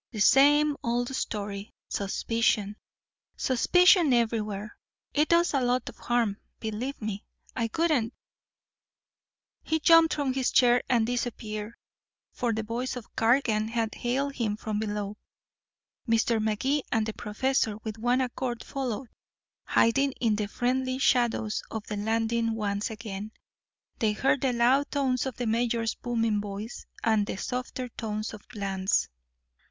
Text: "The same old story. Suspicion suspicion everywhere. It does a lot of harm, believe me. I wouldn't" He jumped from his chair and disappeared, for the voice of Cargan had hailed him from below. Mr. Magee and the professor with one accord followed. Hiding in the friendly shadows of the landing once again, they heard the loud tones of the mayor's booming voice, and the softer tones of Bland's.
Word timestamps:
"The 0.09 0.19
same 0.19 0.75
old 0.83 1.15
story. 1.15 1.75
Suspicion 1.87 2.75
suspicion 3.37 4.13
everywhere. 4.13 4.75
It 5.13 5.27
does 5.29 5.53
a 5.53 5.61
lot 5.61 5.87
of 5.89 5.97
harm, 5.97 6.37
believe 6.59 6.99
me. 6.99 7.23
I 7.55 7.69
wouldn't" 7.77 8.11
He 9.63 9.79
jumped 9.79 10.15
from 10.15 10.33
his 10.33 10.49
chair 10.51 10.81
and 10.89 11.05
disappeared, 11.05 11.75
for 12.33 12.51
the 12.51 12.63
voice 12.63 12.95
of 12.95 13.15
Cargan 13.15 13.67
had 13.67 13.93
hailed 13.93 14.33
him 14.33 14.57
from 14.57 14.79
below. 14.79 15.17
Mr. 16.09 16.41
Magee 16.41 16.81
and 16.91 17.05
the 17.05 17.13
professor 17.13 17.77
with 17.83 17.99
one 17.99 18.21
accord 18.21 18.63
followed. 18.63 19.07
Hiding 19.65 20.13
in 20.13 20.35
the 20.35 20.47
friendly 20.47 20.97
shadows 20.97 21.61
of 21.69 21.85
the 21.85 21.97
landing 21.97 22.55
once 22.55 22.89
again, 22.89 23.33
they 23.99 24.13
heard 24.13 24.41
the 24.41 24.51
loud 24.51 24.89
tones 24.89 25.27
of 25.27 25.35
the 25.35 25.45
mayor's 25.45 25.93
booming 25.93 26.41
voice, 26.41 26.87
and 27.03 27.27
the 27.27 27.35
softer 27.37 27.87
tones 27.89 28.33
of 28.33 28.41
Bland's. 28.51 29.07